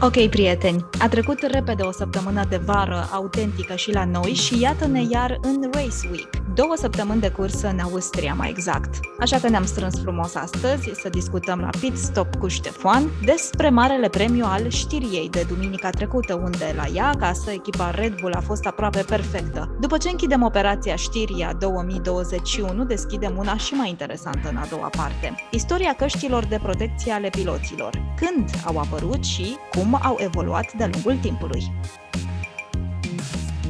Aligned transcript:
Ok, 0.00 0.28
prieteni, 0.28 0.84
a 0.98 1.08
trecut 1.08 1.42
repede 1.42 1.82
o 1.82 1.92
săptămână 1.92 2.44
de 2.48 2.56
vară 2.56 3.08
autentică 3.12 3.74
și 3.74 3.92
la 3.92 4.04
noi 4.04 4.32
și 4.32 4.60
iată-ne 4.60 5.02
iar 5.10 5.38
în 5.42 5.70
Race 5.72 6.08
Week, 6.10 6.28
două 6.54 6.72
săptămâni 6.76 7.20
de 7.20 7.28
cursă 7.30 7.68
în 7.68 7.78
Austria 7.78 8.34
mai 8.34 8.50
exact. 8.50 8.94
Așa 9.20 9.38
că 9.38 9.48
ne-am 9.48 9.64
strâns 9.64 10.00
frumos 10.00 10.34
astăzi 10.34 10.90
să 11.00 11.08
discutăm 11.08 11.58
la 11.58 11.68
Pit 11.80 11.96
Stop 11.96 12.34
cu 12.34 12.48
Ștefan 12.48 13.10
despre 13.24 13.70
marele 13.70 14.08
premiu 14.08 14.44
al 14.44 14.68
știriei 14.68 15.28
de 15.28 15.46
duminica 15.48 15.90
trecută, 15.90 16.34
unde 16.34 16.74
la 16.76 16.84
ea 16.94 17.08
acasă 17.08 17.50
echipa 17.50 17.90
Red 17.90 18.20
Bull 18.20 18.34
a 18.34 18.40
fost 18.40 18.66
aproape 18.66 19.02
perfectă. 19.02 19.76
După 19.80 19.96
ce 19.96 20.08
închidem 20.08 20.42
operația 20.42 20.96
Știria 20.96 21.52
2021, 21.58 22.84
deschidem 22.84 23.34
una 23.36 23.56
și 23.56 23.74
mai 23.74 23.88
interesantă 23.88 24.48
în 24.48 24.56
a 24.56 24.66
doua 24.70 24.88
parte. 24.96 25.34
Istoria 25.50 25.94
căștilor 25.98 26.44
de 26.44 26.58
protecție 26.62 27.12
ale 27.12 27.28
piloților. 27.28 27.90
Când 28.16 28.50
au 28.64 28.78
apărut 28.78 29.24
și 29.24 29.56
cum 29.70 29.87
cum 29.90 29.98
au 30.02 30.16
evoluat 30.20 30.72
de-a 30.72 30.88
lungul 30.92 31.16
timpului. 31.16 31.72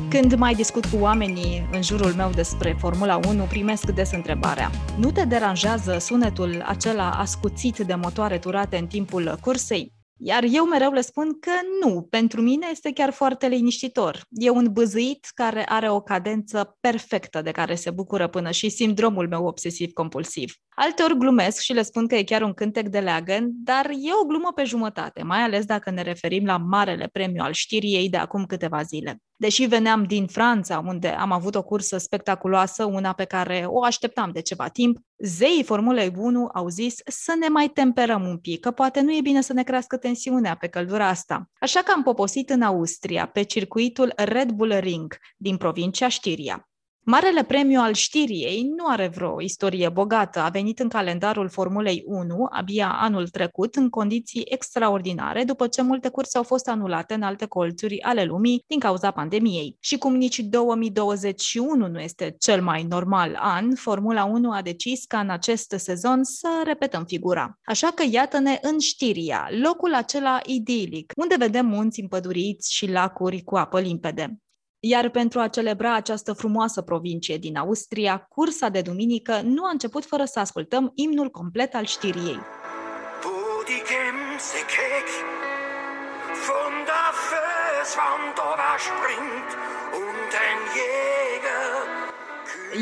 Când 0.08 0.34
mai 0.34 0.54
discut 0.54 0.86
cu 0.86 0.96
oamenii 1.00 1.68
în 1.72 1.82
jurul 1.82 2.12
meu 2.12 2.30
despre 2.30 2.76
Formula 2.78 3.20
1, 3.28 3.44
primesc 3.44 3.90
des 3.90 4.12
întrebarea. 4.12 4.70
Nu 4.96 5.10
te 5.10 5.24
deranjează 5.24 5.98
sunetul 5.98 6.64
acela 6.66 7.10
ascuțit 7.10 7.78
de 7.78 7.94
motoare 7.94 8.38
turate 8.38 8.76
în 8.76 8.86
timpul 8.86 9.38
cursei? 9.40 9.97
Iar 10.20 10.44
eu 10.50 10.64
mereu 10.64 10.92
le 10.92 11.00
spun 11.00 11.38
că 11.40 11.50
nu, 11.84 12.02
pentru 12.02 12.40
mine 12.40 12.66
este 12.70 12.92
chiar 12.92 13.10
foarte 13.10 13.48
liniștitor. 13.48 14.20
E 14.30 14.50
un 14.50 14.68
băzâit 14.72 15.26
care 15.34 15.64
are 15.68 15.90
o 15.90 16.00
cadență 16.00 16.76
perfectă 16.80 17.42
de 17.42 17.50
care 17.50 17.74
se 17.74 17.90
bucură 17.90 18.28
până 18.28 18.50
și 18.50 18.68
sindromul 18.68 19.28
meu 19.28 19.46
obsesiv-compulsiv. 19.46 20.54
Alteori 20.68 21.18
glumesc 21.18 21.60
și 21.60 21.72
le 21.72 21.82
spun 21.82 22.06
că 22.06 22.14
e 22.14 22.22
chiar 22.22 22.42
un 22.42 22.52
cântec 22.52 22.88
de 22.88 22.98
leagăn, 22.98 23.50
dar 23.52 23.90
e 23.90 24.10
o 24.22 24.26
glumă 24.26 24.52
pe 24.54 24.64
jumătate, 24.64 25.22
mai 25.22 25.38
ales 25.38 25.64
dacă 25.64 25.90
ne 25.90 26.02
referim 26.02 26.44
la 26.44 26.56
marele 26.56 27.08
premiu 27.12 27.42
al 27.42 27.52
știriei 27.52 28.08
de 28.08 28.16
acum 28.16 28.44
câteva 28.44 28.82
zile. 28.82 29.18
Deși 29.40 29.64
veneam 29.64 30.04
din 30.04 30.26
Franța, 30.26 30.82
unde 30.86 31.08
am 31.08 31.32
avut 31.32 31.54
o 31.54 31.62
cursă 31.62 31.98
spectaculoasă, 31.98 32.84
una 32.84 33.12
pe 33.12 33.24
care 33.24 33.64
o 33.66 33.84
așteptam 33.84 34.30
de 34.30 34.40
ceva 34.40 34.68
timp, 34.68 34.98
zeii 35.18 35.62
Formulei 35.62 36.12
1 36.16 36.48
au 36.54 36.68
zis 36.68 36.94
să 37.06 37.34
ne 37.40 37.48
mai 37.48 37.68
temperăm 37.68 38.26
un 38.26 38.38
pic, 38.38 38.60
că 38.60 38.70
poate 38.70 39.00
nu 39.00 39.16
e 39.16 39.20
bine 39.20 39.40
să 39.40 39.52
ne 39.52 39.62
crească 39.62 39.96
tensiunea 39.96 40.54
pe 40.54 40.66
căldura 40.66 41.08
asta. 41.08 41.50
Așa 41.60 41.80
că 41.80 41.92
am 41.94 42.02
poposit 42.02 42.50
în 42.50 42.62
Austria, 42.62 43.26
pe 43.26 43.42
circuitul 43.42 44.12
Red 44.16 44.50
Bull 44.50 44.78
Ring, 44.78 45.16
din 45.36 45.56
provincia 45.56 46.08
Știria. 46.08 46.68
Marele 47.10 47.44
premiu 47.44 47.80
al 47.80 47.92
știriei 47.92 48.72
nu 48.76 48.86
are 48.86 49.08
vreo 49.08 49.40
istorie 49.40 49.88
bogată. 49.88 50.40
A 50.40 50.48
venit 50.48 50.78
în 50.78 50.88
calendarul 50.88 51.48
Formulei 51.48 52.02
1 52.06 52.46
abia 52.50 52.92
anul 53.00 53.28
trecut, 53.28 53.74
în 53.74 53.88
condiții 53.88 54.42
extraordinare, 54.48 55.44
după 55.44 55.66
ce 55.66 55.82
multe 55.82 56.08
curse 56.08 56.36
au 56.38 56.44
fost 56.44 56.68
anulate 56.68 57.14
în 57.14 57.22
alte 57.22 57.46
colțuri 57.46 58.02
ale 58.02 58.24
lumii 58.24 58.64
din 58.66 58.78
cauza 58.78 59.10
pandemiei. 59.10 59.76
Și 59.80 59.98
cum 59.98 60.14
nici 60.14 60.38
2021 60.38 61.86
nu 61.86 62.00
este 62.00 62.34
cel 62.38 62.62
mai 62.62 62.82
normal 62.82 63.38
an, 63.40 63.74
Formula 63.74 64.24
1 64.24 64.50
a 64.52 64.62
decis 64.62 65.04
ca 65.04 65.20
în 65.20 65.30
acest 65.30 65.74
sezon 65.76 66.24
să 66.24 66.48
repetăm 66.64 67.04
figura. 67.04 67.58
Așa 67.64 67.88
că 67.94 68.04
iată-ne 68.10 68.58
în 68.62 68.78
Știria, 68.78 69.48
locul 69.62 69.94
acela 69.94 70.40
idilic, 70.46 71.12
unde 71.16 71.34
vedem 71.38 71.66
munți 71.66 72.00
împăduriți 72.00 72.74
și 72.74 72.90
lacuri 72.90 73.42
cu 73.42 73.56
apă 73.56 73.80
limpede. 73.80 74.38
Iar 74.80 75.08
pentru 75.08 75.40
a 75.40 75.48
celebra 75.48 75.94
această 75.94 76.32
frumoasă 76.32 76.82
provincie 76.82 77.36
din 77.36 77.56
Austria, 77.56 78.18
cursa 78.18 78.68
de 78.68 78.80
duminică 78.80 79.40
nu 79.44 79.64
a 79.64 79.70
început 79.70 80.04
fără 80.04 80.24
să 80.24 80.38
ascultăm 80.38 80.92
imnul 80.94 81.30
complet 81.30 81.74
al 81.74 81.84
știriei. 81.84 82.38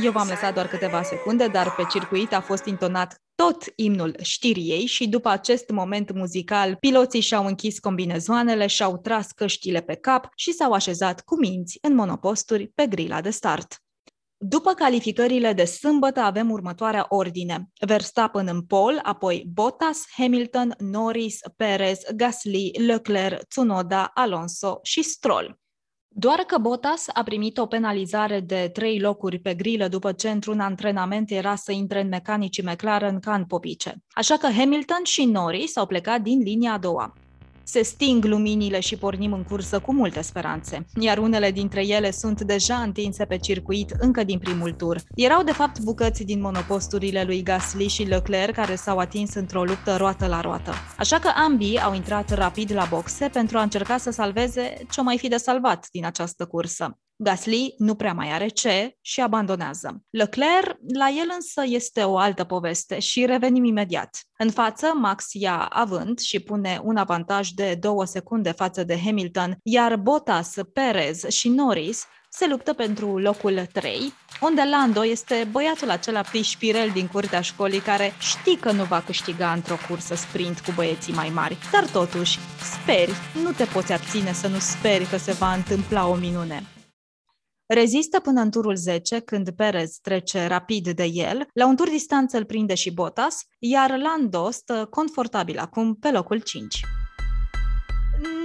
Eu 0.02 0.12
v-am 0.12 0.28
lăsat 0.28 0.54
doar 0.54 0.66
câteva 0.66 1.02
secunde, 1.02 1.46
dar 1.46 1.74
pe 1.74 1.84
circuit 1.90 2.32
a 2.32 2.40
fost 2.40 2.64
intonat 2.64 3.20
tot 3.36 3.72
imnul 3.74 4.16
știriei 4.22 4.86
și 4.86 5.08
după 5.08 5.28
acest 5.28 5.70
moment 5.70 6.12
muzical, 6.12 6.76
piloții 6.76 7.20
și-au 7.20 7.46
închis 7.46 7.78
combinezoanele, 7.78 8.66
și-au 8.66 8.98
tras 8.98 9.30
căștile 9.32 9.80
pe 9.80 9.94
cap 9.94 10.28
și 10.34 10.52
s-au 10.52 10.72
așezat 10.72 11.20
cu 11.20 11.38
minți 11.38 11.78
în 11.80 11.94
monoposturi 11.94 12.66
pe 12.74 12.86
grila 12.86 13.20
de 13.20 13.30
start. 13.30 13.80
După 14.38 14.72
calificările 14.72 15.52
de 15.52 15.64
sâmbătă 15.64 16.20
avem 16.20 16.50
următoarea 16.50 17.06
ordine. 17.08 17.70
Verstappen 17.86 18.46
în 18.46 18.62
pol, 18.62 19.00
apoi 19.02 19.44
Bottas, 19.52 20.04
Hamilton, 20.16 20.74
Norris, 20.78 21.38
Perez, 21.56 21.98
Gasly, 22.16 22.70
Leclerc, 22.86 23.42
Tsunoda, 23.42 24.10
Alonso 24.14 24.78
și 24.82 25.02
Stroll. 25.02 25.58
Doar 26.18 26.38
că 26.38 26.58
Bottas 26.58 27.06
a 27.12 27.22
primit 27.22 27.58
o 27.58 27.66
penalizare 27.66 28.40
de 28.40 28.70
trei 28.72 29.00
locuri 29.00 29.38
pe 29.38 29.54
grilă 29.54 29.88
după 29.88 30.12
ce 30.12 30.30
într-un 30.30 30.60
antrenament 30.60 31.30
era 31.30 31.54
să 31.54 31.72
intre 31.72 32.00
în 32.00 32.08
mecanicii 32.08 32.62
McLaren 32.62 33.20
ca 33.20 33.34
în 33.34 33.44
popice. 33.44 33.94
Așa 34.10 34.36
că 34.36 34.46
Hamilton 34.46 35.00
și 35.02 35.24
Norris 35.24 35.76
au 35.76 35.86
plecat 35.86 36.20
din 36.20 36.38
linia 36.38 36.72
a 36.72 36.78
doua. 36.78 37.12
Se 37.68 37.82
sting 37.82 38.24
luminile 38.24 38.80
și 38.80 38.96
pornim 38.96 39.32
în 39.32 39.42
cursă 39.42 39.78
cu 39.78 39.94
multe 39.94 40.20
speranțe, 40.20 40.86
iar 41.00 41.18
unele 41.18 41.50
dintre 41.50 41.86
ele 41.86 42.10
sunt 42.10 42.40
deja 42.40 42.74
întinse 42.74 43.24
pe 43.24 43.36
circuit 43.36 43.90
încă 43.98 44.24
din 44.24 44.38
primul 44.38 44.72
tur. 44.72 45.00
Erau 45.14 45.42
de 45.42 45.52
fapt 45.52 45.80
bucăți 45.80 46.24
din 46.24 46.40
monoposturile 46.40 47.22
lui 47.24 47.42
Gasly 47.42 47.88
și 47.88 48.02
Leclerc 48.02 48.54
care 48.54 48.74
s-au 48.74 48.98
atins 48.98 49.34
într-o 49.34 49.64
luptă 49.64 49.96
roată 49.96 50.26
la 50.26 50.40
roată. 50.40 50.72
Așa 50.98 51.18
că 51.18 51.30
ambii 51.46 51.80
au 51.80 51.94
intrat 51.94 52.30
rapid 52.30 52.72
la 52.72 52.86
boxe 52.90 53.28
pentru 53.28 53.58
a 53.58 53.62
încerca 53.62 53.96
să 53.96 54.10
salveze 54.10 54.76
ce 54.90 55.02
mai 55.02 55.18
fi 55.18 55.28
de 55.28 55.36
salvat 55.36 55.86
din 55.92 56.04
această 56.04 56.46
cursă. 56.46 56.98
Gasly 57.18 57.74
nu 57.78 57.94
prea 57.94 58.12
mai 58.12 58.32
are 58.32 58.48
ce 58.48 58.96
și 59.00 59.20
abandonează. 59.20 60.04
Leclerc, 60.10 60.76
la 60.94 61.08
el 61.08 61.30
însă 61.34 61.62
este 61.66 62.02
o 62.02 62.16
altă 62.16 62.44
poveste 62.44 62.98
și 62.98 63.24
revenim 63.24 63.64
imediat. 63.64 64.18
În 64.38 64.50
față, 64.50 64.86
Max 64.94 65.32
ia 65.32 65.58
avânt 65.58 66.18
și 66.18 66.40
pune 66.40 66.80
un 66.82 66.96
avantaj 66.96 67.48
de 67.48 67.76
două 67.80 68.04
secunde 68.04 68.50
față 68.50 68.84
de 68.84 69.00
Hamilton, 69.04 69.58
iar 69.62 69.96
Bottas, 69.96 70.54
Perez 70.72 71.28
și 71.28 71.48
Norris 71.48 72.06
se 72.30 72.46
luptă 72.46 72.72
pentru 72.72 73.18
locul 73.18 73.66
3, 73.72 74.12
unde 74.40 74.62
Lando 74.70 75.04
este 75.04 75.48
băiatul 75.50 75.90
acela 75.90 76.20
pișpirel 76.20 76.90
din 76.90 77.06
curtea 77.06 77.40
școlii 77.40 77.80
care 77.80 78.12
știi 78.18 78.56
că 78.56 78.72
nu 78.72 78.84
va 78.84 79.00
câștiga 79.00 79.52
într-o 79.52 79.76
cursă 79.88 80.14
sprint 80.14 80.60
cu 80.60 80.72
băieții 80.74 81.12
mai 81.12 81.28
mari, 81.28 81.56
dar 81.72 81.86
totuși 81.86 82.38
speri, 82.82 83.12
nu 83.42 83.50
te 83.50 83.64
poți 83.64 83.92
abține 83.92 84.32
să 84.32 84.48
nu 84.48 84.58
speri 84.58 85.04
că 85.04 85.16
se 85.16 85.32
va 85.32 85.52
întâmpla 85.52 86.06
o 86.08 86.14
minune. 86.14 86.75
Rezistă 87.66 88.20
până 88.20 88.40
în 88.40 88.50
turul 88.50 88.76
10, 88.76 89.20
când 89.20 89.50
Perez 89.50 89.98
trece 90.02 90.46
rapid 90.46 90.88
de 90.88 91.04
el, 91.04 91.46
la 91.52 91.66
un 91.66 91.76
tur 91.76 91.88
distanță 91.88 92.36
îl 92.36 92.44
prinde 92.44 92.74
și 92.74 92.92
Bottas, 92.92 93.38
iar 93.58 93.98
Lando 93.98 94.50
stă 94.50 94.86
confortabil 94.90 95.58
acum 95.58 95.94
pe 95.94 96.10
locul 96.10 96.40
5 96.40 96.80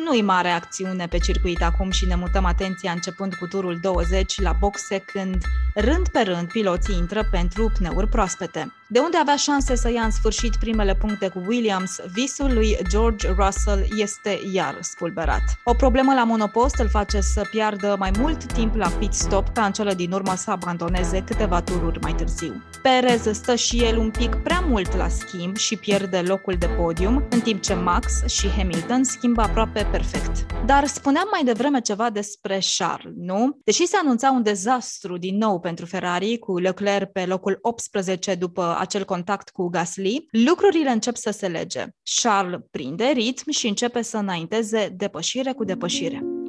nu-i 0.06 0.22
mare 0.22 0.50
acțiune 0.50 1.08
pe 1.08 1.18
circuit 1.18 1.62
acum 1.62 1.92
și 1.92 2.06
ne 2.06 2.16
mutăm 2.16 2.46
atenția 2.46 2.92
începând 2.92 3.34
cu 3.34 3.48
turul 3.48 3.80
20 3.82 4.42
la 4.42 4.52
boxe 4.59 4.98
când, 4.98 5.36
rând 5.76 6.09
pe 6.09 6.20
rând, 6.20 6.48
piloții 6.48 6.98
intră 6.98 7.28
pentru 7.32 7.72
pneuri 7.78 8.08
proaspete. 8.08 8.74
De 8.94 9.00
unde 9.00 9.18
avea 9.18 9.35
șanse 9.35 9.75
să 9.75 9.91
ia 9.91 10.02
în 10.02 10.12
sfârșit 10.12 10.56
primele 10.56 10.96
puncte 10.96 11.28
cu 11.28 11.44
Williams, 11.47 12.00
visul 12.13 12.53
lui 12.53 12.78
George 12.90 13.28
Russell 13.38 13.85
este 13.96 14.40
iar 14.53 14.78
spulberat. 14.81 15.41
O 15.63 15.74
problemă 15.74 16.13
la 16.13 16.24
monopost 16.24 16.75
îl 16.75 16.90
face 16.90 17.22
să 17.22 17.47
piardă 17.52 17.96
mai 18.00 18.12
mult 18.19 18.53
timp 18.53 18.75
la 18.75 18.88
pit 18.88 19.13
stop 19.13 19.50
ca 19.50 19.66
în 19.66 19.72
cele 19.72 19.94
din 19.94 20.12
urmă 20.12 20.34
să 20.35 20.52
abandoneze 20.52 21.24
câteva 21.24 21.62
tururi 21.62 22.00
mai 22.02 22.13
târziu. 22.13 22.63
Perez 22.81 23.31
stă 23.31 23.56
și 23.56 23.84
el 23.84 23.97
un 23.97 24.12
pic 24.12 24.35
prea 24.35 24.59
mult 24.59 24.96
la 24.96 25.08
schimb 25.08 25.56
și 25.56 25.78
pierde 25.78 26.22
locul 26.22 26.55
de 26.59 26.67
podium, 26.67 27.23
în 27.29 27.40
timp 27.40 27.61
ce 27.61 27.73
Max 27.73 28.26
și 28.26 28.49
Hamilton 28.49 29.03
schimbă 29.03 29.41
aproape 29.41 29.87
perfect. 29.91 30.46
Dar 30.66 30.85
spuneam 30.85 31.28
mai 31.32 31.44
devreme 31.44 31.79
ceva 31.82 32.09
despre 32.09 32.59
Charles, 32.78 33.14
nu? 33.16 33.59
Deși 33.64 33.85
se 33.85 33.97
anunța 34.02 34.32
un 34.32 34.44
dezastru 34.44 35.17
din 35.17 35.37
nou 35.37 35.59
pentru 35.59 35.85
Ferrari, 35.85 36.37
cu 36.37 36.58
Leclerc 36.58 37.11
pe 37.11 37.26
locul 37.26 37.58
18 37.61 38.35
după 38.35 38.76
acel 38.82 39.06
contact 39.06 39.50
cu 39.50 39.68
Gasly, 39.68 40.26
lucrurile 40.32 40.90
încep 40.90 41.16
să 41.16 41.32
se 41.32 41.48
lege. 41.48 41.86
Charles 42.22 42.60
prinde 42.72 43.06
ritm 43.06 43.50
și 43.50 43.68
începe 43.68 44.02
să 44.02 44.18
înainteze 44.18 44.94
depășire 44.98 45.52
cu 45.52 45.64
depășire. 45.64 46.41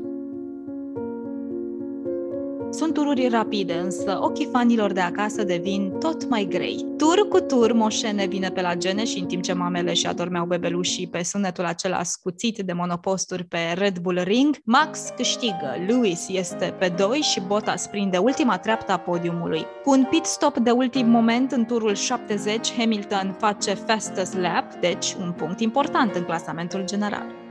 Sunt 2.72 2.94
tururi 2.94 3.28
rapide, 3.28 3.72
însă 3.72 4.19
ochii 4.20 4.48
fanilor 4.52 4.92
de 4.92 5.00
acasă 5.00 5.44
devin 5.44 5.92
tot 5.98 6.28
mai 6.28 6.46
grei. 6.50 6.86
Tur 6.98 7.28
cu 7.28 7.40
tur, 7.40 7.72
moșene 7.72 8.26
vine 8.26 8.48
pe 8.48 8.60
la 8.60 8.74
gene 8.74 9.04
și 9.04 9.19
în 9.19 9.26
timp 9.26 9.42
ce 9.42 9.52
mamele 9.52 9.94
și 9.94 10.06
adormeau 10.06 10.46
bebelușii 10.46 11.08
pe 11.08 11.22
sunetul 11.22 11.64
acela 11.64 12.02
scuțit 12.02 12.58
de 12.58 12.72
monoposturi 12.72 13.44
pe 13.44 13.58
Red 13.74 13.98
Bull 13.98 14.20
Ring, 14.22 14.56
Max 14.64 15.12
câștigă, 15.16 15.74
Lewis 15.86 16.28
este 16.28 16.74
pe 16.78 16.92
2 16.96 17.19
și 17.19 17.40
Bottas 17.46 17.86
prinde 17.86 18.19
ultima 18.19 18.58
treaptă 18.58 18.92
a 18.92 18.98
podiumului. 18.98 19.66
Cu 19.84 19.90
un 19.90 20.06
pit 20.10 20.24
stop 20.24 20.58
de 20.58 20.70
ultim 20.70 21.10
moment 21.10 21.52
în 21.52 21.64
turul 21.64 21.94
70, 21.94 22.72
Hamilton 22.76 23.36
face 23.38 23.74
fastest 23.74 24.38
lap, 24.38 24.74
deci 24.80 25.16
un 25.20 25.32
punct 25.32 25.60
important 25.60 26.14
în 26.14 26.22
clasamentul 26.24 26.82
general. 26.84 27.41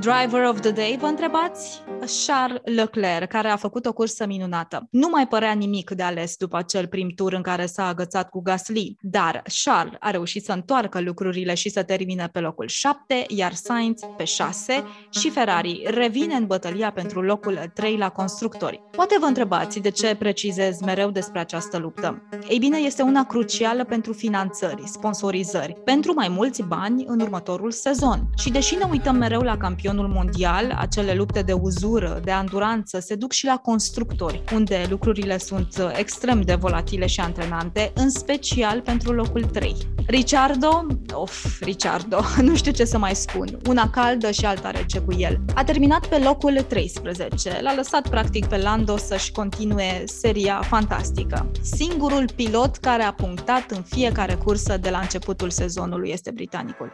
Driver 0.00 0.44
of 0.44 0.60
the 0.60 0.70
Day, 0.70 0.96
vă 1.00 1.06
întrebați? 1.06 1.82
Charles 2.26 2.60
Leclerc, 2.64 3.28
care 3.28 3.48
a 3.48 3.56
făcut 3.56 3.86
o 3.86 3.92
cursă 3.92 4.26
minunată. 4.26 4.86
Nu 4.90 5.08
mai 5.08 5.26
părea 5.28 5.52
nimic 5.52 5.90
de 5.90 6.02
ales 6.02 6.36
după 6.36 6.56
acel 6.56 6.86
prim 6.86 7.08
tur 7.14 7.32
în 7.32 7.42
care 7.42 7.66
s-a 7.66 7.86
agățat 7.86 8.28
cu 8.28 8.40
Gasly, 8.40 8.96
dar 9.00 9.42
Charles 9.64 9.94
a 10.00 10.10
reușit 10.10 10.44
să 10.44 10.52
întoarcă 10.52 11.00
lucrurile 11.00 11.54
și 11.54 11.68
să 11.68 11.82
termine 11.82 12.28
pe 12.32 12.40
locul 12.40 12.66
7, 12.68 13.24
iar 13.28 13.52
Sainz 13.52 14.00
pe 14.16 14.24
6 14.24 14.84
și 15.10 15.30
Ferrari 15.30 15.82
revine 15.86 16.34
în 16.34 16.46
bătălia 16.46 16.92
pentru 16.92 17.22
locul 17.22 17.70
3 17.74 17.96
la 17.96 18.08
constructori. 18.08 18.82
Poate 18.90 19.16
vă 19.20 19.26
întrebați 19.26 19.80
de 19.80 19.90
ce 19.90 20.16
precizez 20.18 20.80
mereu 20.80 21.10
despre 21.10 21.40
această 21.40 21.78
luptă. 21.78 22.28
Ei 22.48 22.58
bine, 22.58 22.78
este 22.78 23.02
una 23.02 23.24
crucială 23.24 23.84
pentru 23.84 24.12
finanțări, 24.12 24.82
sponsorizări, 24.84 25.76
pentru 25.84 26.12
mai 26.14 26.28
mulți 26.28 26.62
bani 26.62 27.04
în 27.06 27.20
următorul 27.20 27.70
sezon. 27.70 28.28
Și 28.36 28.50
deși 28.50 28.74
ne 28.74 28.86
uităm 28.90 29.16
mereu 29.16 29.40
la 29.40 29.56
campionul 29.88 30.14
mondial, 30.14 30.74
acele 30.78 31.14
lupte 31.14 31.42
de 31.42 31.52
uzură, 31.52 32.20
de 32.24 32.30
anduranță, 32.30 32.98
se 33.00 33.14
duc 33.14 33.32
și 33.32 33.44
la 33.44 33.56
constructori, 33.56 34.42
unde 34.54 34.86
lucrurile 34.88 35.38
sunt 35.38 35.92
extrem 35.96 36.40
de 36.40 36.54
volatile 36.54 37.06
și 37.06 37.20
antrenante, 37.20 37.92
în 37.94 38.10
special 38.10 38.80
pentru 38.80 39.12
locul 39.12 39.44
3. 39.44 39.76
Ricciardo, 40.06 40.86
of, 41.12 41.60
Ricciardo, 41.60 42.20
nu 42.46 42.56
știu 42.56 42.72
ce 42.72 42.84
să 42.84 42.98
mai 42.98 43.14
spun, 43.14 43.58
una 43.68 43.90
caldă 43.90 44.30
și 44.30 44.44
alta 44.44 44.70
rece 44.70 44.98
cu 44.98 45.12
el. 45.12 45.40
A 45.54 45.64
terminat 45.64 46.06
pe 46.06 46.18
locul 46.18 46.60
13, 46.68 47.60
l-a 47.62 47.74
lăsat 47.74 48.08
practic 48.08 48.46
pe 48.46 48.56
Lando 48.56 48.96
să-și 48.96 49.32
continue 49.32 50.02
seria 50.06 50.60
fantastică. 50.62 51.50
Singurul 51.62 52.24
pilot 52.36 52.76
care 52.76 53.02
a 53.02 53.12
punctat 53.12 53.70
în 53.70 53.82
fiecare 53.82 54.34
cursă 54.34 54.76
de 54.76 54.90
la 54.90 54.98
începutul 54.98 55.50
sezonului 55.50 56.10
este 56.10 56.30
britanicul. 56.30 56.92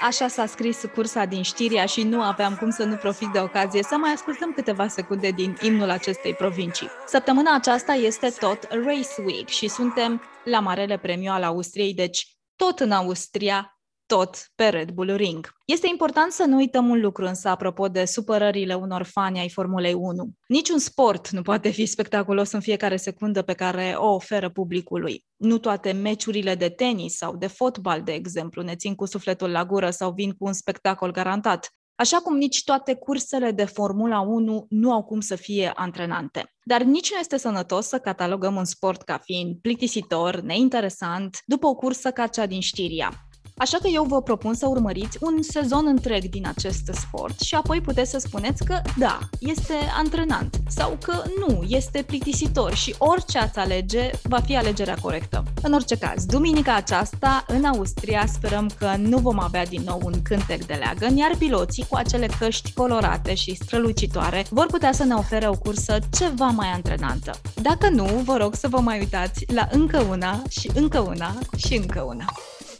Așa 0.00 0.28
s-a 0.28 0.46
scris 0.46 0.84
cursa 0.94 1.24
din 1.24 1.42
Știria 1.42 1.86
și 1.86 2.02
nu 2.02 2.22
aveam 2.22 2.56
cum 2.56 2.70
să 2.70 2.84
nu 2.84 2.96
profit 2.96 3.28
de 3.28 3.38
ocazie 3.38 3.82
să 3.82 3.96
mai 3.96 4.12
ascultăm 4.12 4.52
câteva 4.52 4.88
secunde 4.88 5.30
din 5.30 5.56
imnul 5.62 5.90
acestei 5.90 6.34
provincii. 6.34 6.88
Săptămâna 7.06 7.54
aceasta 7.54 7.92
este 7.92 8.34
tot 8.40 8.62
Race 8.70 9.22
Week 9.26 9.48
și 9.48 9.68
suntem 9.68 10.22
la 10.44 10.60
Marele 10.60 10.98
Premiu 10.98 11.30
al 11.30 11.42
Austriei, 11.42 11.94
deci 11.94 12.26
tot 12.56 12.80
în 12.80 12.90
Austria, 12.90 13.75
tot 14.06 14.36
pe 14.54 14.68
Red 14.68 14.90
Bull 14.90 15.14
Ring. 15.14 15.54
Este 15.64 15.86
important 15.88 16.32
să 16.32 16.44
nu 16.44 16.56
uităm 16.56 16.88
un 16.88 17.00
lucru 17.00 17.24
însă 17.24 17.48
apropo 17.48 17.88
de 17.88 18.04
supărările 18.04 18.74
unor 18.74 19.02
fani 19.02 19.38
ai 19.38 19.48
Formulei 19.48 19.94
1. 19.94 20.30
Niciun 20.48 20.78
sport 20.78 21.30
nu 21.30 21.42
poate 21.42 21.68
fi 21.68 21.86
spectaculos 21.86 22.52
în 22.52 22.60
fiecare 22.60 22.96
secundă 22.96 23.42
pe 23.42 23.52
care 23.52 23.94
o 23.96 24.14
oferă 24.14 24.48
publicului. 24.48 25.24
Nu 25.36 25.58
toate 25.58 25.92
meciurile 25.92 26.54
de 26.54 26.68
tenis 26.68 27.16
sau 27.16 27.36
de 27.36 27.46
fotbal, 27.46 28.02
de 28.02 28.12
exemplu, 28.12 28.62
ne 28.62 28.76
țin 28.76 28.94
cu 28.94 29.06
sufletul 29.06 29.50
la 29.50 29.64
gură 29.64 29.90
sau 29.90 30.12
vin 30.12 30.30
cu 30.30 30.46
un 30.46 30.52
spectacol 30.52 31.10
garantat. 31.10 31.70
Așa 31.98 32.16
cum 32.18 32.36
nici 32.36 32.64
toate 32.64 32.94
cursele 32.94 33.50
de 33.50 33.64
Formula 33.64 34.20
1 34.20 34.66
nu 34.68 34.92
au 34.92 35.04
cum 35.04 35.20
să 35.20 35.36
fie 35.36 35.72
antrenante. 35.74 36.54
Dar 36.64 36.82
nici 36.82 37.10
nu 37.12 37.18
este 37.18 37.36
sănătos 37.36 37.86
să 37.86 37.98
catalogăm 37.98 38.56
un 38.56 38.64
sport 38.64 39.02
ca 39.02 39.18
fiind 39.18 39.56
plictisitor, 39.60 40.40
neinteresant, 40.40 41.38
după 41.46 41.66
o 41.66 41.74
cursă 41.74 42.10
ca 42.10 42.26
cea 42.26 42.46
din 42.46 42.60
Știria. 42.60 43.25
Așa 43.58 43.78
că 43.82 43.88
eu 43.88 44.04
vă 44.04 44.22
propun 44.22 44.54
să 44.54 44.66
urmăriți 44.66 45.18
un 45.20 45.42
sezon 45.42 45.86
întreg 45.86 46.24
din 46.24 46.46
acest 46.46 46.90
sport 46.92 47.40
și 47.40 47.54
apoi 47.54 47.80
puteți 47.80 48.10
să 48.10 48.18
spuneți 48.18 48.64
că 48.64 48.80
da, 48.98 49.18
este 49.38 49.74
antrenant 49.96 50.56
sau 50.68 50.98
că 51.02 51.22
nu, 51.46 51.62
este 51.68 52.02
plictisitor 52.06 52.74
și 52.74 52.94
orice 52.98 53.38
ați 53.38 53.58
alege 53.58 54.10
va 54.22 54.40
fi 54.40 54.56
alegerea 54.56 54.96
corectă. 55.00 55.42
În 55.62 55.72
orice 55.72 55.98
caz, 55.98 56.24
duminica 56.24 56.74
aceasta 56.74 57.44
în 57.46 57.64
Austria 57.64 58.26
sperăm 58.26 58.70
că 58.78 58.94
nu 58.98 59.18
vom 59.18 59.40
avea 59.40 59.66
din 59.66 59.82
nou 59.84 60.00
un 60.04 60.22
cântec 60.22 60.64
de 60.64 60.74
leagăn, 60.74 61.16
iar 61.16 61.36
piloții 61.38 61.86
cu 61.88 61.96
acele 61.96 62.28
căști 62.38 62.72
colorate 62.72 63.34
și 63.34 63.54
strălucitoare 63.54 64.44
vor 64.50 64.66
putea 64.66 64.92
să 64.92 65.04
ne 65.04 65.14
ofere 65.14 65.48
o 65.48 65.58
cursă 65.58 65.98
ceva 66.18 66.46
mai 66.46 66.68
antrenantă. 66.68 67.30
Dacă 67.62 67.88
nu, 67.88 68.04
vă 68.04 68.36
rog 68.36 68.54
să 68.54 68.68
vă 68.68 68.78
mai 68.78 68.98
uitați 68.98 69.44
la 69.52 69.68
încă 69.70 70.00
una 70.00 70.42
și 70.48 70.70
încă 70.74 70.98
una 71.00 71.38
și 71.56 71.76
încă 71.76 72.00
una. 72.00 72.24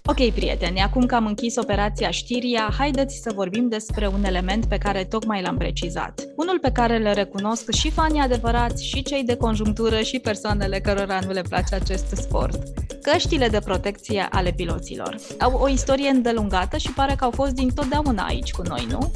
Ok, 0.08 0.30
prieteni, 0.30 0.80
acum 0.80 1.06
că 1.06 1.14
am 1.14 1.26
închis 1.26 1.56
operația 1.56 2.10
știria, 2.10 2.74
haideți 2.78 3.20
să 3.22 3.32
vorbim 3.34 3.68
despre 3.68 4.06
un 4.06 4.24
element 4.24 4.66
pe 4.66 4.78
care 4.78 5.04
tocmai 5.04 5.42
l-am 5.42 5.56
precizat. 5.56 6.20
Unul 6.36 6.58
pe 6.58 6.70
care 6.72 6.98
le 6.98 7.12
recunosc 7.12 7.70
și 7.70 7.90
fanii 7.90 8.20
adevărați, 8.20 8.86
și 8.86 9.02
cei 9.02 9.24
de 9.24 9.36
conjunctură, 9.36 10.00
și 10.00 10.18
persoanele 10.18 10.80
cărora 10.80 11.18
nu 11.26 11.32
le 11.32 11.42
place 11.48 11.74
acest 11.74 12.06
sport. 12.06 12.58
Căștile 13.02 13.48
de 13.48 13.60
protecție 13.64 14.26
ale 14.30 14.52
piloților. 14.56 15.16
Au 15.40 15.52
o 15.52 15.68
istorie 15.68 16.08
îndelungată 16.08 16.76
și 16.76 16.92
pare 16.92 17.14
că 17.18 17.24
au 17.24 17.30
fost 17.30 17.52
din 17.52 17.68
totdeauna 17.74 18.24
aici 18.24 18.52
cu 18.52 18.62
noi, 18.68 18.86
nu? 18.90 19.10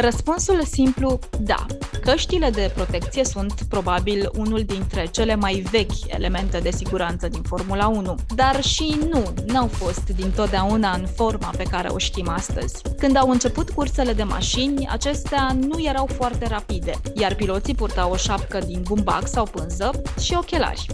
Răspunsul 0.00 0.62
simplu, 0.64 1.18
da. 1.40 1.66
Căștile 2.02 2.50
de 2.50 2.70
protecție 2.74 3.24
sunt 3.24 3.62
probabil 3.68 4.30
unul 4.38 4.62
dintre 4.62 5.06
cele 5.06 5.34
mai 5.34 5.54
vechi 5.70 6.06
elemente 6.06 6.58
de 6.58 6.70
siguranță 6.70 7.28
din 7.28 7.42
Formula 7.42 7.86
1, 7.86 8.14
dar 8.34 8.62
și 8.62 8.98
nu, 9.10 9.22
n-au 9.46 9.66
fost 9.66 10.08
din 10.08 10.30
totdeauna 10.30 10.92
în 10.92 11.06
forma 11.14 11.50
pe 11.56 11.62
care 11.62 11.88
o 11.88 11.98
știm 11.98 12.28
astăzi. 12.28 12.82
Când 12.98 13.16
au 13.16 13.30
început 13.30 13.70
cursele 13.70 14.12
de 14.12 14.22
mașini, 14.22 14.88
acestea 14.88 15.56
nu 15.60 15.82
erau 15.82 16.08
foarte 16.16 16.46
rapide, 16.46 16.92
iar 17.14 17.34
piloții 17.34 17.74
purtau 17.74 18.10
o 18.10 18.16
șapcă 18.16 18.58
din 18.66 18.82
bumbac 18.82 19.28
sau 19.28 19.44
pânză 19.44 20.02
și 20.20 20.34
ochelari 20.36 20.86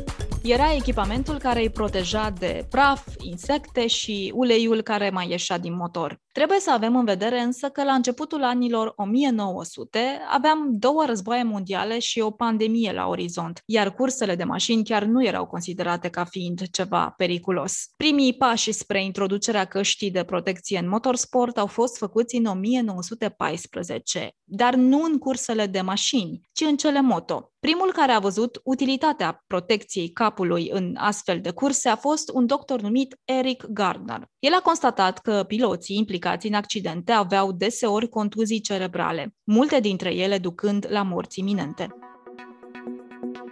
era 0.42 0.74
echipamentul 0.74 1.38
care 1.38 1.60
îi 1.60 1.70
proteja 1.70 2.30
de 2.38 2.66
praf, 2.70 3.06
insecte 3.18 3.86
și 3.86 4.32
uleiul 4.34 4.82
care 4.82 5.10
mai 5.10 5.28
ieșea 5.28 5.58
din 5.58 5.76
motor. 5.76 6.20
Trebuie 6.32 6.60
să 6.60 6.70
avem 6.72 6.96
în 6.96 7.04
vedere 7.04 7.40
însă 7.40 7.68
că 7.68 7.84
la 7.84 7.92
începutul 7.92 8.42
anilor 8.42 8.92
1900 8.96 9.98
aveam 10.28 10.68
două 10.70 11.04
războaie 11.04 11.42
mondiale 11.42 11.98
și 11.98 12.20
o 12.20 12.30
pandemie 12.30 12.92
la 12.92 13.06
orizont, 13.06 13.62
iar 13.64 13.94
cursele 13.94 14.34
de 14.34 14.44
mașini 14.44 14.84
chiar 14.84 15.04
nu 15.04 15.24
erau 15.24 15.46
considerate 15.46 16.08
ca 16.08 16.24
fiind 16.24 16.62
ceva 16.70 17.14
periculos. 17.16 17.88
Primii 17.96 18.34
pași 18.34 18.72
spre 18.72 19.04
introducerea 19.04 19.64
căștii 19.64 20.10
de 20.10 20.24
protecție 20.24 20.78
în 20.78 20.88
motorsport 20.88 21.58
au 21.58 21.66
fost 21.66 21.96
făcuți 21.96 22.36
în 22.36 22.44
1914, 22.44 24.30
dar 24.44 24.74
nu 24.74 25.02
în 25.02 25.18
cursele 25.18 25.66
de 25.66 25.80
mașini, 25.80 26.40
ci 26.52 26.60
în 26.60 26.76
cele 26.76 27.00
moto. 27.00 27.52
Primul 27.66 27.92
care 27.92 28.12
a 28.12 28.18
văzut 28.18 28.60
utilitatea 28.64 29.44
protecției 29.46 30.12
capului 30.32 30.68
în 30.70 30.94
astfel 30.98 31.40
de 31.40 31.50
curse 31.50 31.88
a 31.88 31.96
fost 31.96 32.30
un 32.34 32.46
doctor 32.46 32.80
numit 32.80 33.16
Eric 33.24 33.64
Gardner. 33.64 34.26
El 34.38 34.52
a 34.52 34.60
constatat 34.60 35.18
că 35.18 35.44
piloții 35.46 35.96
implicați 35.96 36.46
în 36.46 36.54
accidente 36.54 37.12
aveau 37.12 37.52
deseori 37.52 38.08
contuzii 38.08 38.60
cerebrale, 38.60 39.34
multe 39.44 39.80
dintre 39.80 40.14
ele 40.14 40.38
ducând 40.38 40.86
la 40.90 41.02
morți 41.02 41.38
iminente. 41.38 41.88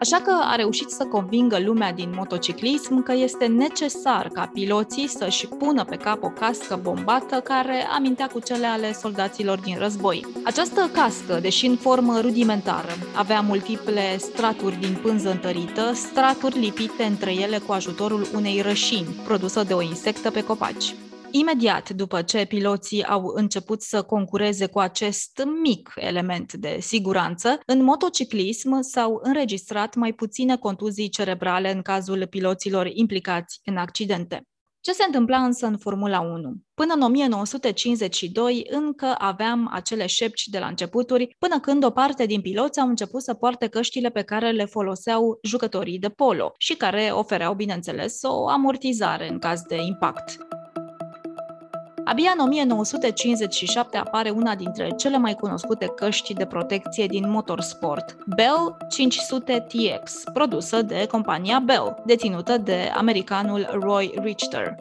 Așa 0.01 0.17
că 0.17 0.41
a 0.43 0.55
reușit 0.55 0.91
să 0.91 1.05
convingă 1.05 1.59
lumea 1.59 1.93
din 1.93 2.13
motociclism 2.17 3.03
că 3.03 3.13
este 3.13 3.47
necesar 3.47 4.29
ca 4.33 4.51
piloții 4.53 5.09
să-și 5.09 5.47
pună 5.47 5.85
pe 5.85 5.97
cap 5.97 6.23
o 6.23 6.29
cască 6.29 6.79
bombată 6.83 7.41
care 7.41 7.87
amintea 7.95 8.27
cu 8.27 8.41
cele 8.41 8.67
ale 8.67 8.93
soldaților 8.93 9.59
din 9.59 9.79
război. 9.79 10.27
Această 10.45 10.91
cască, 10.93 11.39
deși 11.41 11.67
în 11.67 11.77
formă 11.77 12.21
rudimentară, 12.21 12.93
avea 13.17 13.41
multiple 13.41 14.17
straturi 14.19 14.81
din 14.81 14.99
pânză 15.03 15.31
întărită, 15.31 15.93
straturi 15.95 16.59
lipite 16.59 17.03
între 17.03 17.33
ele 17.33 17.59
cu 17.59 17.73
ajutorul 17.73 18.27
unei 18.35 18.61
rășini, 18.61 19.21
produsă 19.25 19.63
de 19.63 19.75
o 19.75 19.83
insectă 19.83 20.31
pe 20.31 20.45
copaci. 20.45 20.95
Imediat 21.33 21.91
după 21.91 22.23
ce 22.23 22.45
piloții 22.45 23.05
au 23.05 23.33
început 23.35 23.83
să 23.83 24.03
concureze 24.03 24.67
cu 24.67 24.79
acest 24.79 25.43
mic 25.63 25.93
element 25.97 26.53
de 26.53 26.79
siguranță, 26.81 27.61
în 27.67 27.83
motociclism 27.83 28.81
s-au 28.81 29.21
înregistrat 29.23 29.95
mai 29.95 30.13
puține 30.13 30.57
contuzii 30.57 31.09
cerebrale 31.09 31.73
în 31.73 31.83
cazul 31.83 32.27
piloților 32.27 32.87
implicați 32.93 33.61
în 33.65 33.77
accidente. 33.77 34.43
Ce 34.81 34.93
se 34.93 35.05
întâmpla 35.07 35.45
însă 35.45 35.67
în 35.67 35.79
Formula 35.79 36.21
1? 36.21 36.55
Până 36.75 36.95
în 36.95 37.01
1952 37.01 38.67
încă 38.71 39.15
aveam 39.19 39.71
acele 39.73 40.07
șepci 40.07 40.47
de 40.47 40.59
la 40.59 40.67
începuturi, 40.67 41.37
până 41.39 41.61
când 41.61 41.85
o 41.85 41.91
parte 41.91 42.27
din 42.27 42.41
piloți 42.41 42.81
au 42.81 42.89
început 42.89 43.23
să 43.23 43.35
poarte 43.35 43.67
căștile 43.67 44.09
pe 44.09 44.23
care 44.23 44.51
le 44.51 44.65
foloseau 44.65 45.39
jucătorii 45.43 45.99
de 45.99 46.09
polo 46.09 46.55
și 46.59 46.75
care 46.75 47.11
ofereau, 47.13 47.55
bineînțeles, 47.55 48.19
o 48.23 48.49
amortizare 48.49 49.29
în 49.29 49.39
caz 49.39 49.61
de 49.61 49.77
impact. 49.77 50.39
Abia 52.11 52.33
în 52.37 52.45
1957 52.45 53.97
apare 53.97 54.31
una 54.31 54.55
dintre 54.55 54.91
cele 54.97 55.19
mai 55.19 55.35
cunoscute 55.35 55.87
căști 55.87 56.35
de 56.35 56.45
protecție 56.45 57.07
din 57.07 57.31
motorsport, 57.31 58.17
Bell 58.27 58.77
500 58.89 59.67
TX, 59.69 60.23
produsă 60.33 60.83
de 60.83 61.07
compania 61.11 61.59
Bell, 61.59 62.03
deținută 62.07 62.57
de 62.59 62.91
americanul 62.95 63.69
Roy 63.73 64.15
Richter. 64.23 64.75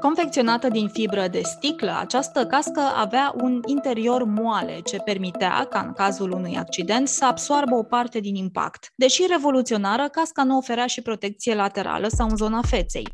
Confecționată 0.00 0.68
din 0.68 0.88
fibră 0.88 1.26
de 1.30 1.40
sticlă, 1.44 1.96
această 2.00 2.46
cască 2.46 2.80
avea 2.96 3.34
un 3.42 3.60
interior 3.66 4.24
moale 4.24 4.80
ce 4.84 4.96
permitea, 4.96 5.66
ca 5.70 5.80
în 5.86 5.92
cazul 5.92 6.30
unui 6.30 6.56
accident, 6.56 7.08
să 7.08 7.24
absoarbă 7.24 7.74
o 7.74 7.82
parte 7.82 8.20
din 8.20 8.34
impact. 8.34 8.92
Deși 8.94 9.26
revoluționară, 9.28 10.08
casca 10.08 10.44
nu 10.44 10.56
oferea 10.56 10.86
și 10.86 11.02
protecție 11.02 11.54
laterală 11.54 12.08
sau 12.08 12.28
în 12.28 12.36
zona 12.36 12.60
feței. 12.62 13.06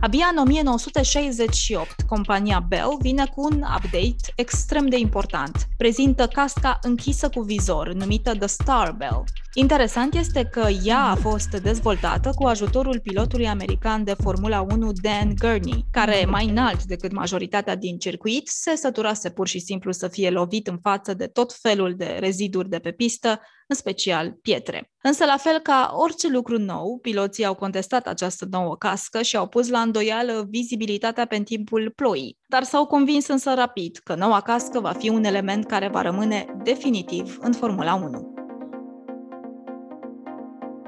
Abia 0.00 0.28
în 0.32 0.38
1968, 0.38 2.02
compania 2.08 2.64
Bell 2.68 2.96
vine 3.00 3.24
cu 3.34 3.42
un 3.42 3.56
update 3.56 4.32
extrem 4.34 4.86
de 4.86 4.98
important. 4.98 5.66
Prezintă 5.76 6.26
casca 6.26 6.78
închisă 6.82 7.28
cu 7.28 7.40
vizor, 7.40 7.92
numită 7.92 8.34
The 8.34 8.46
Star 8.46 8.94
Bell. 8.98 9.24
Interesant 9.54 10.14
este 10.14 10.44
că 10.44 10.68
ea 10.84 11.02
a 11.02 11.14
fost 11.14 11.48
dezvoltată 11.48 12.32
cu 12.34 12.46
ajutorul 12.46 13.00
pilotului 13.00 13.48
american 13.48 14.04
de 14.04 14.14
Formula 14.22 14.60
1 14.60 14.92
Dan 14.92 15.34
Gurney, 15.40 15.84
care, 15.90 16.24
mai 16.28 16.48
înalt 16.48 16.84
decât 16.84 17.12
majoritatea 17.12 17.76
din 17.76 17.98
circuit, 17.98 18.48
se 18.48 18.76
săturase 18.76 19.30
pur 19.30 19.48
și 19.48 19.58
simplu 19.58 19.92
să 19.92 20.08
fie 20.08 20.30
lovit 20.30 20.66
în 20.66 20.78
față 20.78 21.14
de 21.14 21.26
tot 21.26 21.52
felul 21.52 21.94
de 21.96 22.16
reziduri 22.20 22.68
de 22.68 22.78
pe 22.78 22.90
pistă, 22.90 23.40
în 23.66 23.76
special 23.76 24.38
pietre. 24.42 24.90
Însă, 25.02 25.24
la 25.24 25.36
fel 25.36 25.58
ca 25.58 25.92
orice 25.96 26.28
lucru 26.28 26.58
nou, 26.58 26.98
piloții 27.02 27.44
au 27.44 27.54
contestat 27.54 28.06
această 28.06 28.46
nouă 28.50 28.76
cască 28.76 29.22
și 29.22 29.36
au 29.36 29.46
pus 29.46 29.68
la 29.68 29.80
îndoială 29.80 30.46
vizibilitatea 30.50 31.26
pe 31.26 31.42
timpul 31.42 31.92
ploii, 31.96 32.38
dar 32.48 32.62
s-au 32.62 32.86
convins 32.86 33.28
însă 33.28 33.54
rapid 33.54 33.96
că 34.04 34.14
noua 34.14 34.40
cască 34.40 34.80
va 34.80 34.92
fi 34.92 35.08
un 35.08 35.24
element 35.24 35.66
care 35.66 35.88
va 35.88 36.02
rămâne 36.02 36.46
definitiv 36.62 37.38
în 37.40 37.52
Formula 37.52 37.94
1. 37.94 38.34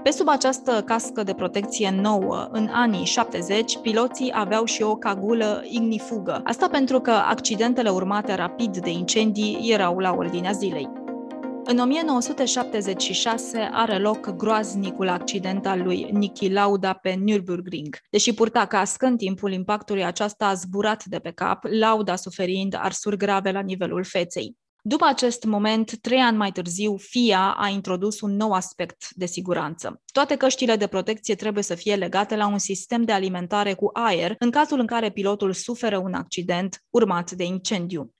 Pe 0.03 0.11
sub 0.11 0.29
această 0.29 0.83
cască 0.83 1.23
de 1.23 1.35
protecție 1.35 1.91
nouă, 1.91 2.49
în 2.51 2.69
anii 2.73 3.05
70, 3.05 3.79
piloții 3.79 4.33
aveau 4.35 4.65
și 4.65 4.83
o 4.83 4.97
cagulă 4.97 5.65
ignifugă. 5.65 6.41
Asta 6.45 6.69
pentru 6.69 7.01
că 7.01 7.11
accidentele 7.11 7.91
urmate 7.91 8.35
rapid 8.35 8.77
de 8.77 8.91
incendii 8.91 9.71
erau 9.73 9.99
la 9.99 10.15
ordinea 10.15 10.53
zilei. 10.53 10.89
În 11.71 11.79
1976 11.79 13.59
are 13.73 13.99
loc 13.99 14.29
groaznicul 14.37 15.09
accident 15.09 15.67
al 15.67 15.83
lui 15.83 16.09
Niki 16.13 16.49
Lauda 16.49 16.93
pe 16.93 17.15
Nürburgring. 17.15 17.97
Deși 18.11 18.35
purta 18.35 18.67
cască, 18.67 19.07
în 19.07 19.17
timpul 19.17 19.53
impactului 19.53 20.05
aceasta 20.05 20.47
a 20.47 20.55
zburat 20.55 21.05
de 21.05 21.19
pe 21.19 21.31
cap, 21.31 21.65
Lauda 21.65 22.17
suferind 22.17 22.75
arsuri 22.79 23.17
grave 23.17 23.51
la 23.51 23.61
nivelul 23.61 24.05
feței. 24.05 24.57
După 24.83 25.05
acest 25.05 25.45
moment, 25.45 25.99
trei 26.01 26.21
ani 26.21 26.37
mai 26.37 26.53
târziu, 26.53 26.97
FIA 26.97 27.55
a 27.59 27.69
introdus 27.69 28.21
un 28.21 28.37
nou 28.37 28.53
aspect 28.53 29.09
de 29.11 29.27
siguranță. 29.27 30.03
Toate 30.13 30.37
căștile 30.37 30.77
de 30.77 30.87
protecție 30.87 31.35
trebuie 31.35 31.63
să 31.63 31.75
fie 31.75 31.95
legate 31.95 32.37
la 32.37 32.47
un 32.47 32.59
sistem 32.59 33.03
de 33.03 33.13
alimentare 33.13 33.75
cu 33.75 33.91
aer 33.93 34.35
în 34.39 34.51
cazul 34.51 34.81
în 34.81 34.87
care 34.87 35.11
pilotul 35.11 35.53
suferă 35.53 35.99
un 35.99 36.15
accident 36.15 36.83
urmat 36.91 37.31
de 37.31 37.45
incendiu. 37.45 38.13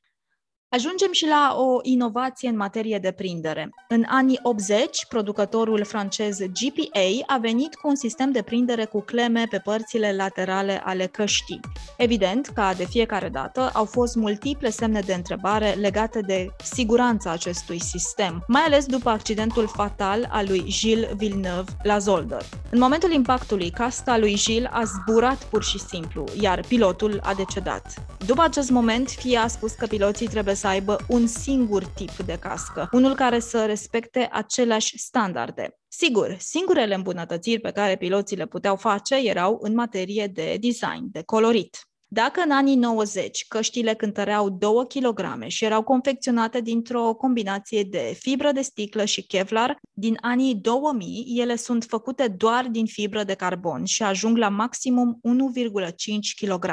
Ajungem 0.71 1.13
și 1.13 1.27
la 1.27 1.55
o 1.59 1.79
inovație 1.83 2.49
în 2.49 2.57
materie 2.57 2.99
de 2.99 3.11
prindere. 3.11 3.71
În 3.89 4.05
anii 4.07 4.39
80, 4.43 5.07
producătorul 5.09 5.85
francez 5.85 6.39
GPA 6.39 7.35
a 7.35 7.39
venit 7.39 7.75
cu 7.75 7.89
un 7.89 7.95
sistem 7.95 8.33
de 8.33 8.43
prindere 8.43 8.85
cu 8.85 9.01
cleme 9.01 9.47
pe 9.51 9.59
părțile 9.59 10.15
laterale 10.17 10.81
ale 10.85 11.07
căștii. 11.07 11.61
Evident, 11.97 12.47
ca 12.47 12.75
de 12.75 12.85
fiecare 12.85 13.29
dată, 13.29 13.71
au 13.73 13.85
fost 13.85 14.17
multiple 14.17 14.71
semne 14.71 15.01
de 15.01 15.15
întrebare 15.15 15.71
legate 15.71 16.21
de 16.21 16.47
siguranța 16.65 17.31
acestui 17.31 17.81
sistem, 17.83 18.45
mai 18.47 18.63
ales 18.63 18.87
după 18.87 19.09
accidentul 19.09 19.69
fatal 19.69 20.29
al 20.31 20.47
lui 20.49 20.65
Gilles 20.67 21.11
Villeneuve 21.17 21.71
la 21.83 21.99
Zolder. 21.99 22.43
În 22.71 22.79
momentul 22.79 23.13
impactului, 23.13 23.71
casca 23.71 24.19
lui 24.19 24.35
Gilles 24.35 24.71
a 24.73 24.83
zburat 24.85 25.45
pur 25.45 25.65
și 25.65 25.79
simplu, 25.79 26.25
iar 26.41 26.61
pilotul 26.69 27.21
a 27.23 27.35
decedat. 27.35 27.95
După 28.27 28.43
acest 28.43 28.71
moment, 28.71 29.09
FIA 29.09 29.43
a 29.43 29.47
spus 29.47 29.73
că 29.73 29.87
piloții 29.87 30.27
trebuie 30.27 30.55
să 30.59 30.67
aibă 30.67 30.97
un 31.09 31.27
singur 31.27 31.87
tip 31.87 32.17
de 32.27 32.39
cască, 32.41 32.89
unul 32.93 33.15
care 33.15 33.39
să 33.39 33.65
respecte 33.67 34.29
aceleași 34.33 34.99
standarde. 34.99 35.79
Sigur, 35.89 36.37
singurele 36.39 36.95
îmbunătățiri 36.95 37.61
pe 37.61 37.71
care 37.71 37.97
piloții 37.97 38.37
le 38.37 38.47
puteau 38.47 38.77
face 38.77 39.17
erau 39.17 39.59
în 39.61 39.75
materie 39.75 40.27
de 40.27 40.57
design, 40.61 41.11
de 41.11 41.23
colorit. 41.23 41.79
Dacă 42.11 42.41
în 42.41 42.51
anii 42.51 42.75
90 42.75 43.45
căștile 43.49 43.95
cântăreau 43.95 44.51
2 44.51 44.71
kg 44.89 45.47
și 45.47 45.65
erau 45.65 45.83
confecționate 45.83 46.61
dintr-o 46.61 47.15
combinație 47.15 47.83
de 47.83 48.17
fibră 48.19 48.53
de 48.53 48.61
sticlă 48.61 49.05
și 49.05 49.27
Kevlar, 49.27 49.79
din 49.93 50.17
anii 50.21 50.55
2000 50.55 51.25
ele 51.37 51.57
sunt 51.57 51.85
făcute 51.85 52.29
doar 52.29 52.67
din 52.67 52.87
fibră 52.87 53.25
de 53.25 53.35
carbon 53.35 53.85
și 53.85 54.03
ajung 54.03 54.37
la 54.37 54.49
maximum 54.49 55.21
1,5 55.23 55.95
kg. 56.41 56.67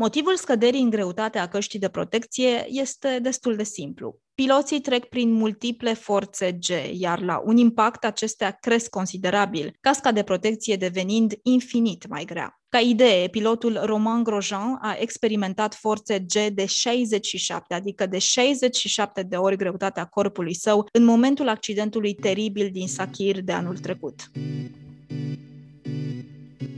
Motivul 0.00 0.36
scăderii 0.36 0.80
în 0.80 0.90
greutate 0.90 1.38
a 1.38 1.48
căștii 1.48 1.78
de 1.78 1.88
protecție 1.88 2.66
este 2.68 3.18
destul 3.22 3.56
de 3.56 3.62
simplu. 3.62 4.20
Piloții 4.34 4.80
trec 4.80 5.04
prin 5.04 5.32
multiple 5.32 5.94
forțe 5.94 6.52
G, 6.52 6.66
iar 6.92 7.20
la 7.20 7.42
un 7.44 7.56
impact 7.56 8.04
acestea 8.04 8.50
cresc 8.50 8.90
considerabil, 8.90 9.76
casca 9.80 10.12
de 10.12 10.22
protecție 10.22 10.76
devenind 10.76 11.32
infinit 11.42 12.08
mai 12.08 12.24
grea. 12.24 12.60
Ca 12.68 12.78
idee, 12.78 13.28
pilotul 13.28 13.80
Romain 13.82 14.22
Grosjean 14.22 14.78
a 14.80 14.96
experimentat 14.98 15.74
forțe 15.74 16.18
G 16.18 16.54
de 16.54 16.66
67, 16.66 17.74
adică 17.74 18.06
de 18.06 18.18
67 18.18 19.22
de 19.22 19.36
ori 19.36 19.56
greutatea 19.56 20.04
corpului 20.04 20.54
său, 20.54 20.88
în 20.92 21.04
momentul 21.04 21.48
accidentului 21.48 22.14
teribil 22.14 22.68
din 22.72 22.88
Sakir 22.88 23.40
de 23.40 23.52
anul 23.52 23.78
trecut. 23.78 24.20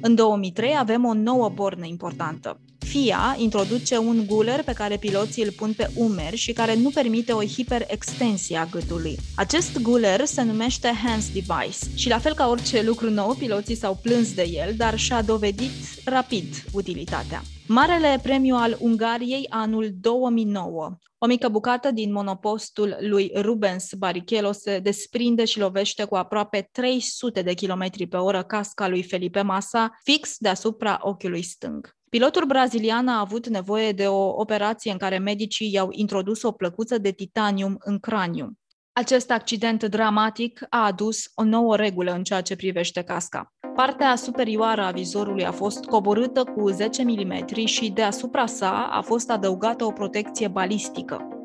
În 0.02 0.14
2003 0.14 0.74
avem 0.78 1.04
o 1.04 1.14
nouă 1.14 1.48
bornă 1.48 1.86
importantă. 1.86 2.60
FIA 2.78 3.36
introduce 3.38 3.98
un 3.98 4.26
guler 4.26 4.62
pe 4.62 4.72
care 4.72 4.96
piloții 4.96 5.42
îl 5.42 5.50
pun 5.50 5.72
pe 5.72 5.90
umeri 5.94 6.36
și 6.36 6.52
care 6.52 6.74
nu 6.74 6.90
permite 6.90 7.32
o 7.32 7.44
hiperextensie 7.44 8.56
a 8.56 8.64
gâtului. 8.64 9.16
Acest 9.36 9.80
guler 9.80 10.24
se 10.24 10.42
numește 10.42 10.88
Hands 11.04 11.32
Device 11.32 11.78
și 11.94 12.08
la 12.08 12.18
fel 12.18 12.34
ca 12.34 12.48
orice 12.48 12.82
lucru 12.82 13.10
nou, 13.10 13.34
piloții 13.34 13.76
s-au 13.76 13.98
plâns 14.02 14.34
de 14.34 14.48
el, 14.52 14.74
dar 14.76 14.98
și-a 14.98 15.22
dovedit 15.22 15.70
rapid 16.04 16.64
utilitatea. 16.72 17.42
Marele 17.72 18.18
premiu 18.22 18.54
al 18.54 18.76
Ungariei 18.80 19.46
anul 19.48 19.90
2009. 20.00 20.96
O 21.18 21.26
mică 21.26 21.48
bucată 21.48 21.90
din 21.90 22.12
monopostul 22.12 22.96
lui 23.00 23.32
Rubens 23.36 23.92
Barrichello 23.98 24.52
se 24.52 24.78
desprinde 24.78 25.44
și 25.44 25.58
lovește 25.58 26.04
cu 26.04 26.16
aproape 26.16 26.68
300 26.72 27.42
de 27.42 27.54
km 27.54 28.08
pe 28.08 28.16
oră 28.16 28.42
casca 28.42 28.88
lui 28.88 29.02
Felipe 29.02 29.42
Massa, 29.42 29.90
fix 30.02 30.36
deasupra 30.38 30.98
ochiului 31.02 31.42
stâng. 31.42 31.96
Pilotul 32.08 32.44
brazilian 32.46 33.08
a 33.08 33.20
avut 33.20 33.48
nevoie 33.48 33.92
de 33.92 34.06
o 34.06 34.40
operație 34.40 34.92
în 34.92 34.98
care 34.98 35.18
medicii 35.18 35.72
i-au 35.72 35.88
introdus 35.90 36.42
o 36.42 36.52
plăcuță 36.52 36.98
de 36.98 37.10
titanium 37.10 37.76
în 37.78 37.98
craniu. 37.98 38.52
Acest 39.00 39.30
accident 39.30 39.84
dramatic 39.84 40.66
a 40.68 40.84
adus 40.84 41.30
o 41.34 41.44
nouă 41.44 41.76
regulă 41.76 42.12
în 42.12 42.22
ceea 42.22 42.40
ce 42.40 42.56
privește 42.56 43.02
casca. 43.02 43.52
Partea 43.74 44.16
superioară 44.16 44.82
a 44.82 44.90
vizorului 44.90 45.44
a 45.44 45.52
fost 45.52 45.84
coborâtă 45.84 46.44
cu 46.44 46.68
10 46.68 47.02
mm 47.02 47.64
și 47.64 47.90
deasupra 47.90 48.46
sa 48.46 48.88
a 48.92 49.00
fost 49.00 49.30
adăugată 49.30 49.84
o 49.84 49.92
protecție 49.92 50.48
balistică. 50.48 51.39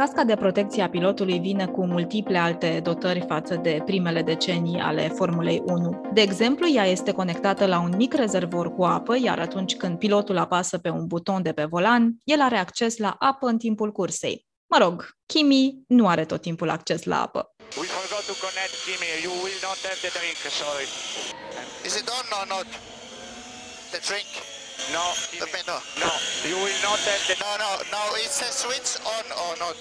Casca 0.00 0.24
de 0.24 0.36
protecție 0.36 0.82
a 0.82 0.88
pilotului 0.88 1.38
vine 1.38 1.66
cu 1.66 1.86
multiple 1.86 2.38
alte 2.38 2.80
dotări 2.82 3.24
față 3.28 3.54
de 3.54 3.82
primele 3.84 4.22
decenii 4.22 4.78
ale 4.78 5.08
Formulei 5.08 5.62
1. 5.66 6.10
De 6.12 6.20
exemplu, 6.20 6.68
ea 6.68 6.84
este 6.86 7.12
conectată 7.12 7.66
la 7.66 7.80
un 7.80 7.92
mic 7.96 8.14
rezervor 8.14 8.74
cu 8.74 8.84
apă, 8.84 9.16
iar 9.22 9.38
atunci 9.38 9.76
când 9.76 9.98
pilotul 9.98 10.38
apasă 10.38 10.78
pe 10.78 10.88
un 10.88 11.06
buton 11.06 11.42
de 11.42 11.52
pe 11.52 11.64
volan, 11.64 12.14
el 12.24 12.40
are 12.40 12.56
acces 12.56 12.96
la 12.96 13.16
apă 13.18 13.46
în 13.46 13.58
timpul 13.58 13.92
cursei. 13.92 14.46
Mă 14.66 14.78
rog, 14.78 15.08
Kimi 15.26 15.82
nu 15.86 16.08
are 16.08 16.24
tot 16.24 16.40
timpul 16.40 16.70
acces 16.70 17.04
la 17.04 17.22
apă. 17.22 17.54
We 17.80 17.86
forgot 17.86 18.24
to 18.30 18.34
connect 18.46 18.74
Kimi. 18.84 19.08
You 19.24 19.32
will 19.44 19.60
not 19.68 19.78
have 19.88 19.98
the 20.04 20.12
drink, 20.18 20.38
sorry. 20.62 20.86
Is 21.88 21.94
it 22.00 22.08
on 22.18 22.26
or 22.38 22.46
not? 22.54 22.66
The 23.92 24.00
drink? 24.08 24.49
No, 24.92 25.04
Kimi. 25.30 25.62
no. 25.70 25.76
No, 26.02 26.10
you 26.48 26.56
will 26.64 26.80
not 26.82 27.00
have 27.10 27.22
the... 27.28 27.34
No, 27.44 27.52
no, 27.64 27.70
no, 27.94 28.02
it's 28.22 28.40
a 28.42 28.50
switch 28.62 28.90
on 29.16 29.24
or 29.44 29.52
not. 29.64 29.76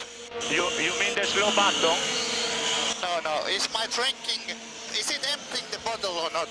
You, 0.55 0.63
you 0.85 0.93
mean 1.01 1.13
the 1.19 1.25
slow 1.33 1.49
button? 1.59 1.97
No, 3.03 3.11
no, 3.27 3.35
is 3.57 3.65
my 3.77 3.85
drinking... 3.97 4.41
Is 5.01 5.09
it 5.15 5.23
emptying 5.33 5.67
the 5.73 5.79
bottle 5.87 6.15
or 6.23 6.29
not? 6.37 6.49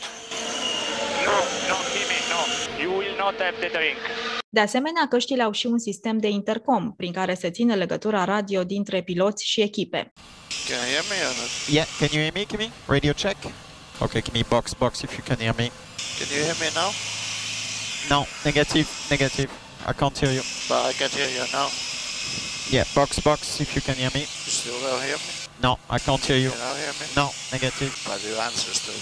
No, 1.27 1.37
no, 1.71 1.77
Kimi, 1.93 2.19
no. 2.33 2.41
You 2.83 2.91
will 2.99 3.17
not 3.17 3.35
have 3.41 3.57
the 3.61 3.69
drink. 3.69 3.99
De 4.51 4.61
asemenea, 4.61 5.07
căștile 5.09 5.43
au 5.43 5.53
și 5.53 5.67
un 5.67 5.79
sistem 5.79 6.19
de 6.19 6.29
intercom, 6.29 6.93
prin 6.97 7.13
care 7.13 7.35
se 7.35 7.51
ține 7.51 7.75
legătura 7.75 8.25
radio 8.25 8.65
dintre 8.65 9.03
piloți 9.03 9.47
și 9.47 9.61
echipe. 9.61 10.13
Can 10.69 10.77
you 10.79 10.87
hear 10.91 11.05
me 11.11 11.17
or 11.29 11.35
not? 11.41 11.51
Yeah, 11.71 11.87
can 11.99 12.09
you 12.13 12.21
hear 12.21 12.33
me, 12.35 12.45
Kimi? 12.45 12.73
Radio 12.87 13.13
check. 13.13 13.37
Okay, 14.01 14.21
Kimi, 14.21 14.45
box, 14.49 14.73
box 14.73 15.01
if 15.01 15.13
you 15.17 15.23
can 15.27 15.37
hear 15.37 15.55
me. 15.59 15.71
Can 16.19 16.29
you 16.37 16.43
hear 16.45 16.57
me 16.61 16.69
now? 16.75 16.91
No, 18.11 18.27
negative, 18.45 18.89
negative. 19.11 19.51
I 19.87 19.93
can't 19.93 20.17
hear 20.19 20.33
you. 20.33 20.43
But 20.69 20.81
I 20.91 20.93
can 20.93 21.11
hear 21.11 21.29
you 21.29 21.45
now. 21.53 21.69
Yeah, 22.71 22.85
box, 22.95 23.19
box 23.21 23.61
if 23.61 23.75
you 23.75 23.83
can 23.83 23.95
hear 23.95 24.11
me. 24.15 24.21
You 24.21 24.53
still 24.61 24.81
don't 24.81 25.03
hear 25.03 25.17
me? 25.17 25.33
No, 25.63 25.79
I 25.91 25.99
can't 25.99 26.25
hear 26.25 26.37
you. 26.37 26.51
You 26.51 26.63
don't 26.67 26.79
hear 26.85 26.95
me? 27.01 27.07
No, 27.17 27.27
negative. 27.53 27.93
But 28.07 28.19
your 28.25 28.41
answer 28.41 28.73
still 28.75 28.95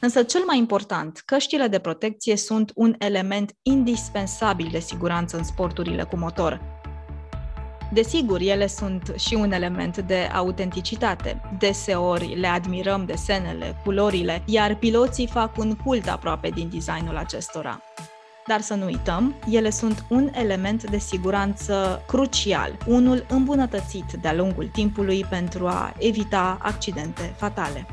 Însă 0.00 0.22
cel 0.22 0.42
mai 0.46 0.58
important, 0.58 1.22
căștile 1.24 1.66
de 1.66 1.78
protecție 1.78 2.36
sunt 2.36 2.72
un 2.74 2.94
element 2.98 3.52
indispensabil 3.62 4.68
de 4.70 4.78
siguranță 4.80 5.36
în 5.36 5.44
sporturile 5.44 6.04
cu 6.04 6.16
motor. 6.16 6.60
Desigur, 7.92 8.40
ele 8.40 8.66
sunt 8.66 9.12
și 9.16 9.34
un 9.34 9.52
element 9.52 9.98
de 9.98 10.28
autenticitate. 10.34 11.40
Deseori 11.58 12.34
le 12.34 12.46
admirăm 12.46 13.04
desenele, 13.04 13.76
culorile, 13.84 14.42
iar 14.44 14.74
piloții 14.74 15.26
fac 15.26 15.56
un 15.56 15.76
cult 15.84 16.08
aproape 16.08 16.48
din 16.48 16.70
designul 16.72 17.16
acestora. 17.16 17.82
Dar 18.46 18.60
să 18.60 18.74
nu 18.74 18.84
uităm, 18.84 19.34
ele 19.50 19.70
sunt 19.70 20.04
un 20.08 20.30
element 20.32 20.90
de 20.90 20.98
siguranță 20.98 22.02
crucial, 22.06 22.76
unul 22.86 23.26
îmbunătățit 23.28 24.12
de-a 24.20 24.34
lungul 24.34 24.68
timpului 24.72 25.24
pentru 25.30 25.66
a 25.66 25.94
evita 25.98 26.58
accidente 26.62 27.34
fatale. 27.36 27.86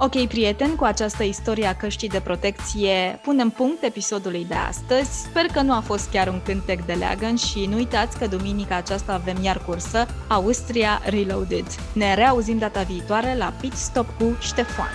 Ok, 0.00 0.26
prieteni, 0.26 0.74
cu 0.76 0.84
această 0.84 1.22
istorie 1.22 1.66
a 1.66 1.76
căștii 1.76 2.08
de 2.08 2.20
protecție 2.20 3.18
punem 3.22 3.50
punct 3.50 3.82
episodului 3.82 4.44
de 4.44 4.54
astăzi. 4.54 5.10
Sper 5.10 5.46
că 5.52 5.60
nu 5.60 5.72
a 5.72 5.80
fost 5.80 6.10
chiar 6.10 6.28
un 6.28 6.40
cântec 6.44 6.84
de 6.84 6.92
leagăn 6.92 7.36
și 7.36 7.66
nu 7.66 7.76
uitați 7.76 8.18
că 8.18 8.26
duminica 8.26 8.76
aceasta 8.76 9.12
avem 9.12 9.36
iar 9.42 9.62
cursă 9.66 10.06
Austria 10.28 11.00
Reloaded. 11.04 11.66
Ne 11.92 12.14
reauzim 12.14 12.58
data 12.58 12.82
viitoare 12.82 13.36
la 13.36 13.52
Pit 13.60 13.72
Stop 13.72 14.06
cu 14.18 14.36
Ștefan. 14.40 14.90